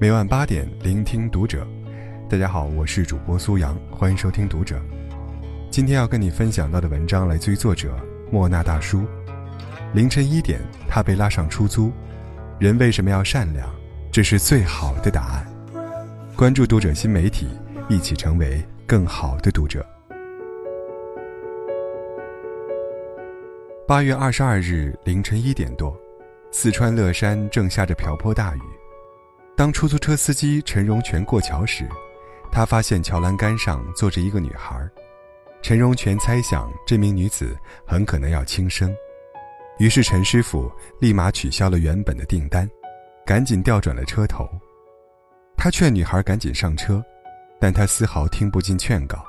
[0.00, 1.66] 每晚八点，聆听读者。
[2.26, 4.80] 大家好，我是主播苏阳，欢迎收听读者。
[5.70, 7.94] 今天要跟你分享到的文章来自于作者
[8.32, 9.04] 莫那大叔。
[9.92, 10.58] 凌晨一点，
[10.88, 11.92] 他被拉上出租。
[12.58, 13.68] 人为什么要善良？
[14.10, 15.46] 这是最好的答案。
[16.34, 17.48] 关注读者新媒体，
[17.90, 19.84] 一起成为更好的读者。
[23.86, 25.94] 八月二十二日凌晨一点多，
[26.50, 28.60] 四川乐山正下着瓢泼大雨。
[29.60, 31.86] 当出租车司机陈荣全过桥时，
[32.50, 34.88] 他发现桥栏杆上坐着一个女孩。
[35.60, 37.54] 陈荣全猜想这名女子
[37.86, 38.90] 很可能要轻生，
[39.78, 42.66] 于是陈师傅立马取消了原本的订单，
[43.26, 44.48] 赶紧调转了车头。
[45.58, 47.04] 他劝女孩赶紧上车，
[47.60, 49.22] 但她丝毫听不进劝告。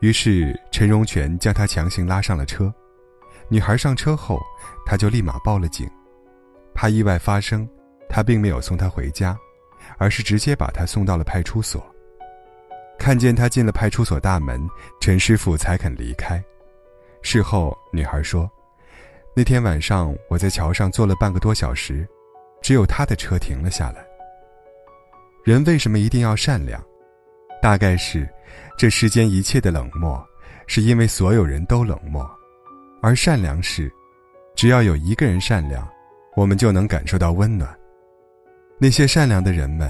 [0.00, 2.70] 于是陈荣全将她强行拉上了车。
[3.48, 4.38] 女孩上车后，
[4.84, 5.90] 他就立马报了警，
[6.74, 7.66] 怕意外发生。
[8.12, 9.34] 他并没有送她回家，
[9.96, 11.82] 而是直接把她送到了派出所。
[12.98, 14.68] 看见她进了派出所大门，
[15.00, 16.40] 陈师傅才肯离开。
[17.22, 18.48] 事后，女孩说
[19.34, 22.06] ：“那天晚上我在桥上坐了半个多小时，
[22.60, 24.04] 只有他的车停了下来。”
[25.42, 26.84] 人为什么一定要善良？
[27.62, 28.28] 大概是，
[28.76, 30.22] 这世间一切的冷漠，
[30.66, 32.22] 是因为所有人都冷漠；
[33.00, 33.90] 而善良是，
[34.54, 35.88] 只要有一个人善良，
[36.36, 37.74] 我们就能感受到温暖。
[38.82, 39.88] 那些善良的人们，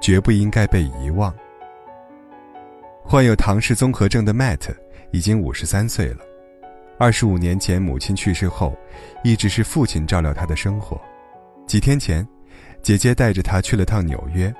[0.00, 1.32] 绝不应该被遗忘。
[3.04, 4.74] 患有唐氏综合症的 Matt
[5.12, 6.16] 已经五十三岁了。
[6.98, 8.76] 二十五年前母亲去世后，
[9.22, 11.00] 一直是父亲照料他的生活。
[11.68, 12.26] 几天前，
[12.82, 14.52] 姐姐带着他去了趟纽约，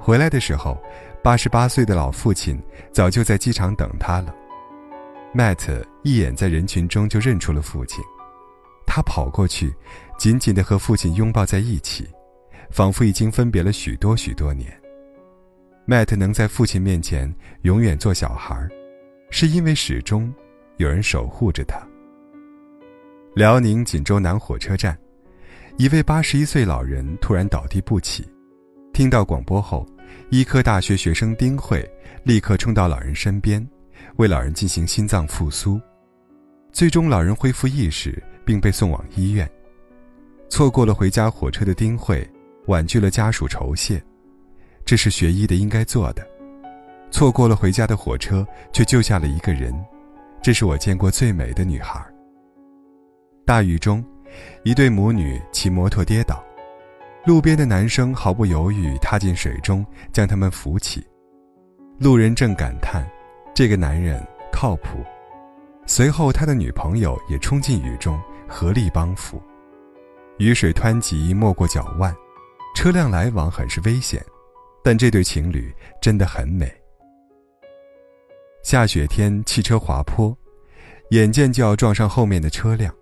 [0.00, 0.82] 回来的时候，
[1.22, 2.58] 八十八岁的老父亲
[2.94, 4.34] 早就在机场等他了。
[5.34, 8.02] Matt 一眼在人群中就认出了父亲，
[8.86, 9.70] 他跑过去，
[10.18, 12.08] 紧紧地和父亲拥抱在一起。
[12.70, 14.72] 仿佛已经分别了许多许多年。
[15.86, 18.68] Matt 能在父亲面前永远做小孩，
[19.30, 20.32] 是因为始终
[20.76, 21.80] 有人守护着他。
[23.34, 24.98] 辽宁锦州南火车站，
[25.76, 28.28] 一位八十一岁老人突然倒地不起，
[28.92, 29.86] 听到广播后，
[30.28, 31.88] 医科大学学生丁慧
[32.22, 33.66] 立刻冲到老人身边，
[34.16, 35.80] 为老人进行心脏复苏，
[36.70, 39.50] 最终老人恢复意识并被送往医院。
[40.50, 42.28] 错过了回家火车的丁慧。
[42.68, 44.00] 婉拒了家属酬谢，
[44.84, 46.26] 这是学医的应该做的。
[47.10, 49.74] 错过了回家的火车，却救下了一个人，
[50.42, 51.98] 这是我见过最美的女孩。
[53.46, 54.04] 大雨中，
[54.64, 56.44] 一对母女骑摩托跌倒，
[57.24, 61.02] 路边的男生毫不犹豫踏进水中将他们扶起。
[61.98, 63.02] 路人正感叹，
[63.54, 65.02] 这个男人靠谱。
[65.86, 69.40] 随后，他的女朋友也冲进雨中，合力帮扶。
[70.36, 72.14] 雨水湍急，没过脚腕。
[72.78, 74.24] 车辆来往很是危险，
[74.84, 76.72] 但这对情侣真的很美。
[78.62, 80.32] 下雪天，汽车滑坡，
[81.10, 82.94] 眼见就要撞上后面的车辆，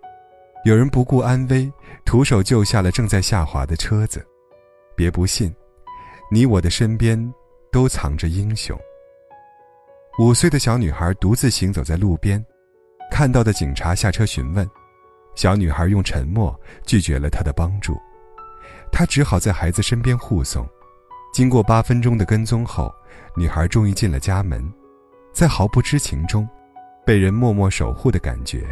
[0.65, 1.71] 有人不顾安危，
[2.05, 4.25] 徒手救下了正在下滑的车子。
[4.95, 5.55] 别不信，
[6.31, 7.31] 你我的身边
[7.71, 8.75] 都藏着英雄。
[10.17, 12.43] 五岁的小女孩独自行走在路边，
[13.11, 14.67] 看到的警察下车询问，
[15.35, 17.95] 小女孩用沉默拒绝了他的帮助。
[18.91, 20.67] 他只好在孩子身边护送，
[21.31, 22.93] 经过八分钟的跟踪后，
[23.35, 24.73] 女孩终于进了家门，
[25.31, 26.47] 在毫不知情中，
[27.05, 28.65] 被人默默守护的感觉，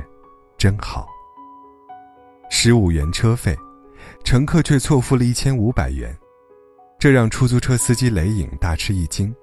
[0.57, 1.07] 真好。
[2.49, 3.55] 十五元车费，
[4.23, 6.15] 乘客却错付了一千五百元，
[6.97, 9.33] 这让出租车司机雷颖大吃一惊，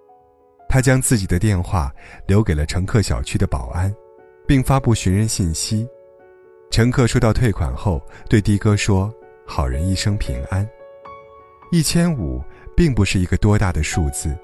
[0.68, 1.92] 他将自己的电话
[2.26, 3.94] 留给了乘客小区的保安，
[4.48, 5.86] 并发布寻人信息。
[6.70, 9.12] 乘客收到退款后，对的哥说。
[9.46, 10.68] 好人一生平安。
[11.70, 12.42] 一千五
[12.76, 14.36] 并不是一个多大的数字，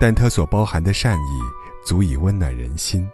[0.00, 1.40] 但它所包含的善意
[1.84, 3.08] 足以温暖人心。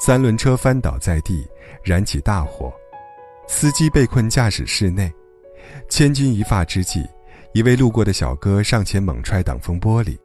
[0.00, 1.48] 三轮车翻倒在地，
[1.82, 2.72] 燃起大火，
[3.46, 5.12] 司机被困驾驶室内。
[5.88, 7.04] 千钧一发之际，
[7.52, 10.16] 一位路过的小哥上前猛踹挡风玻璃，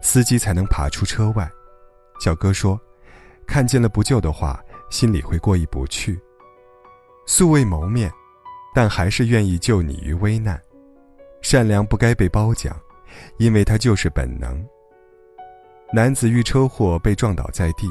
[0.00, 1.48] 司机才能爬出车外。
[2.20, 2.78] 小哥说
[3.46, 4.60] ：“看见了不救的话，
[4.90, 6.20] 心里会过意不去。”
[7.26, 8.10] 素未谋面。
[8.74, 10.60] 但还是愿意救你于危难，
[11.42, 12.76] 善良不该被褒奖，
[13.38, 14.64] 因为它就是本能。
[15.92, 17.90] 男子遇车祸被撞倒在地，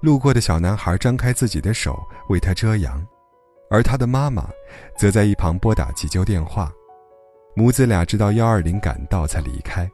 [0.00, 1.98] 路过的小男孩张开自己的手
[2.28, 3.04] 为他遮阳，
[3.68, 4.48] 而他的妈妈
[4.96, 6.72] 则在一旁拨打急救电话，
[7.56, 9.90] 母子俩直到幺二零赶到才离开。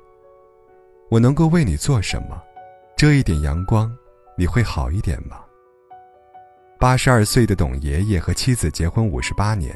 [1.09, 2.39] 我能够为你做什么？
[2.97, 3.91] 遮一点阳光，
[4.37, 5.41] 你会好一点吗？
[6.79, 9.75] 八十二岁的董爷爷和妻子结婚五十八年，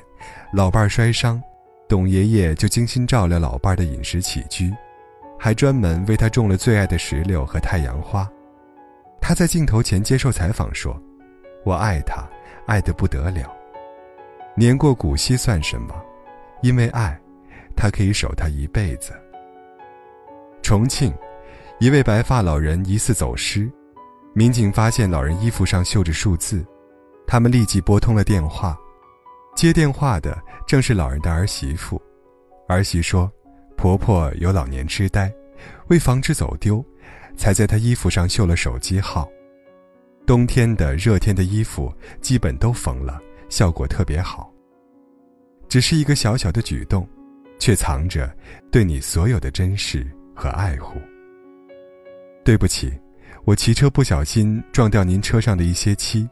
[0.52, 1.42] 老伴儿摔伤，
[1.88, 4.72] 董爷爷就精心照料老伴儿的饮食起居，
[5.38, 8.28] 还专门为他种了最爱的石榴和太阳花。
[9.20, 11.00] 他在镜头前接受采访说
[11.64, 12.24] ：“我爱他，
[12.66, 13.52] 爱得不得了。
[14.54, 15.94] 年过古稀算什么？
[16.62, 17.18] 因为爱，
[17.76, 19.12] 他可以守她一辈子。”
[20.62, 21.12] 重庆，
[21.78, 23.70] 一位白发老人疑似走失，
[24.32, 26.64] 民警发现老人衣服上绣着数字，
[27.26, 28.76] 他们立即拨通了电话。
[29.56, 32.00] 接电话的正是老人的儿媳妇，
[32.68, 33.28] 儿媳说，
[33.74, 35.32] 婆婆有老年痴呆，
[35.88, 36.84] 为防止走丢，
[37.38, 39.26] 才在她衣服上绣了手机号。
[40.26, 43.18] 冬天的热天的衣服基本都缝了，
[43.48, 44.52] 效果特别好。
[45.70, 47.08] 只是一个小小的举动，
[47.58, 48.30] 却藏着
[48.70, 51.00] 对你所有的珍视和爱护。
[52.44, 52.92] 对不起，
[53.46, 56.28] 我骑车不小心撞掉您车上的一些漆。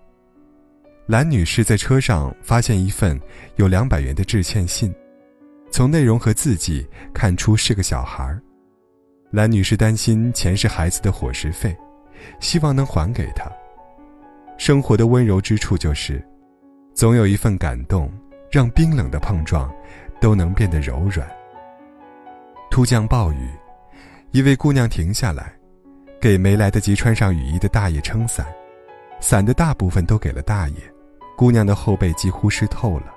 [1.07, 3.21] 兰女士在车上发现一份
[3.57, 4.95] 有两百元的致歉信，
[5.71, 8.35] 从内容和字迹看出是个小孩
[9.31, 11.77] 兰女士担心钱是孩子的伙食费，
[12.41, 13.45] 希望能还给他。
[14.57, 16.25] 生活的温柔之处就是，
[16.95, 18.11] 总有一份感动，
[18.51, 19.71] 让冰冷的碰撞
[20.23, 21.29] 都能变得柔软。
[22.71, 23.51] 突降暴雨，
[24.31, 25.53] 一位姑娘停下来，
[26.19, 28.47] 给没来得及穿上雨衣的大爷撑伞，
[29.21, 30.94] 伞的大部分都给了大爷。
[31.37, 33.15] 姑娘的后背几乎湿透了，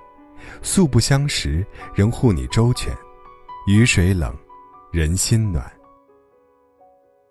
[0.62, 2.92] 素不相识，仍护你周全。
[3.68, 4.36] 雨水冷，
[4.92, 5.70] 人心暖。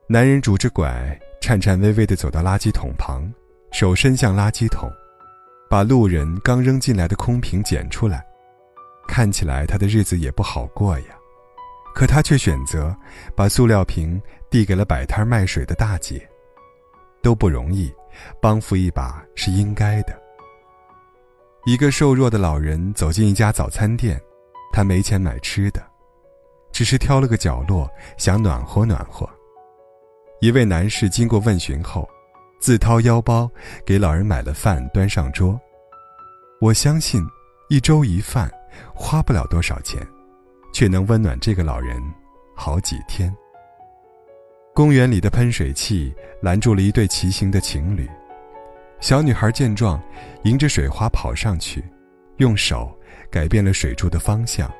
[0.08, 3.28] 男人拄着拐，颤颤巍巍地走到垃圾桶旁，
[3.72, 4.90] 手伸向垃圾桶，
[5.68, 8.24] 把路人刚扔进来的空瓶捡出来。
[9.08, 11.16] 看起来他的日子也不好过呀，
[11.94, 12.94] 可他却选择
[13.34, 16.28] 把塑料瓶递给了摆摊卖水的大姐。
[17.22, 17.92] 都不容易，
[18.40, 20.16] 帮扶一把是应该的。
[21.66, 24.22] 一个瘦弱的老人走进一家早餐店，
[24.72, 25.82] 他没钱买吃的，
[26.70, 29.28] 只是挑了个角落想暖和暖和。
[30.40, 32.08] 一位男士经过问询后，
[32.60, 33.50] 自掏腰包
[33.84, 35.60] 给老人买了饭端上桌。
[36.60, 37.20] 我相信，
[37.68, 38.48] 一粥一饭
[38.94, 40.00] 花不了多少钱，
[40.72, 42.00] 却能温暖这个老人
[42.54, 43.34] 好几天。
[44.72, 48.08] 公园里的喷水器拦住了一对骑行的情侣。
[49.00, 50.00] 小女孩见状，
[50.44, 51.84] 迎着水花跑上去，
[52.38, 52.90] 用手
[53.30, 54.70] 改变了水柱的方向，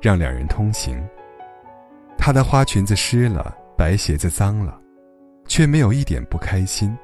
[0.00, 1.02] 让两人通行。
[2.16, 4.80] 她的花裙子湿了，白鞋子脏了，
[5.46, 6.96] 却没有一点不开心。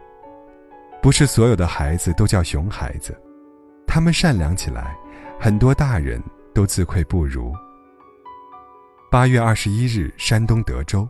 [1.02, 3.14] 不是所有的孩子都叫熊孩子，
[3.86, 4.96] 他们善良起来，
[5.38, 6.22] 很多大人
[6.54, 7.52] 都自愧不如。
[9.10, 11.06] 八月二十一日，山东德州，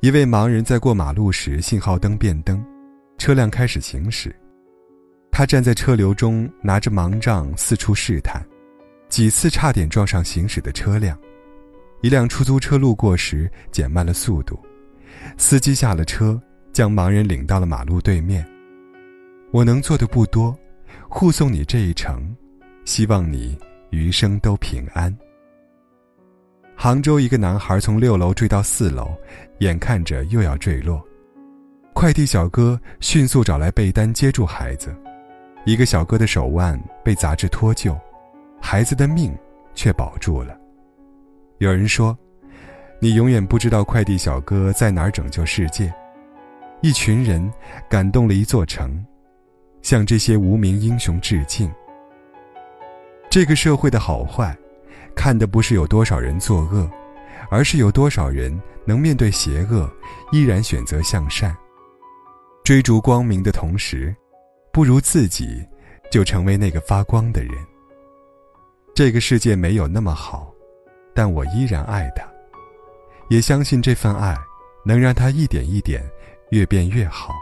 [0.00, 2.64] 一位盲人在过马路时，信号灯变灯，
[3.18, 4.34] 车辆开始行驶。
[5.32, 8.44] 他站在车流中，拿着盲杖四处试探，
[9.08, 11.18] 几次差点撞上行驶的车辆。
[12.02, 14.60] 一辆出租车路过时减慢了速度，
[15.38, 16.38] 司机下了车，
[16.70, 18.46] 将盲人领到了马路对面。
[19.52, 20.54] 我能做的不多，
[21.08, 22.36] 护送你这一程，
[22.84, 23.58] 希望你
[23.88, 25.16] 余生都平安。
[26.76, 29.16] 杭州一个男孩从六楼坠到四楼，
[29.60, 31.02] 眼看着又要坠落，
[31.94, 34.94] 快递小哥迅速找来被单接住孩子。
[35.64, 37.96] 一个小哥的手腕被杂志脱臼，
[38.60, 39.32] 孩子的命
[39.74, 40.58] 却保住了。
[41.58, 42.18] 有人说
[43.00, 45.92] ：“你永远不知道快递小哥在哪儿拯救世界。”
[46.82, 47.48] 一群人
[47.88, 49.04] 感动了一座城，
[49.82, 51.72] 向这些无名英雄致敬。
[53.30, 54.56] 这个社会的好坏，
[55.14, 56.90] 看的不是有多少人作恶，
[57.48, 59.88] 而是有多少人能面对邪恶，
[60.32, 61.56] 依然选择向善，
[62.64, 64.12] 追逐光明的同时。
[64.72, 65.62] 不如自己，
[66.10, 67.52] 就成为那个发光的人。
[68.94, 70.52] 这个世界没有那么好，
[71.14, 72.26] 但我依然爱他，
[73.28, 74.36] 也相信这份爱
[74.84, 76.02] 能让他一点一点
[76.50, 77.34] 越变越好。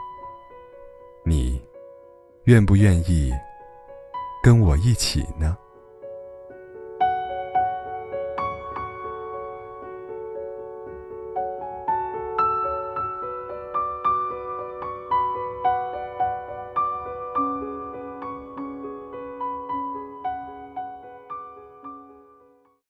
[1.24, 1.62] 你
[2.44, 3.32] 愿不愿意
[4.42, 5.56] 跟我一起呢？